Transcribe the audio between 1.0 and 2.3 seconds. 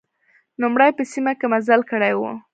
سیمه کې مزل کړی و.